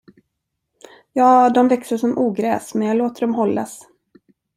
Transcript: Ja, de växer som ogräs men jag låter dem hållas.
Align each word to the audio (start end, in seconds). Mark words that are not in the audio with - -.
Ja, 1.13 1.49
de 1.49 1.67
växer 1.67 1.97
som 1.97 2.17
ogräs 2.17 2.73
men 2.73 2.87
jag 2.87 2.97
låter 2.97 3.21
dem 3.21 3.33
hållas. 3.35 3.87